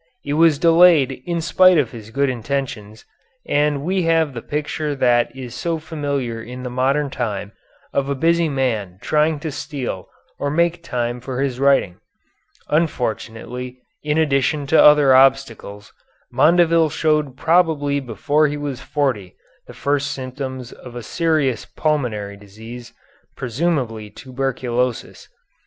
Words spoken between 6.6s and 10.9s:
the modern time of a busy man trying to steal or make